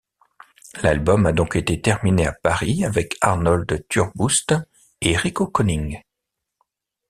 [0.81, 4.55] L'album a donc été terminé à Paris avec Arnold Turboust
[4.99, 6.01] et Rico Conning.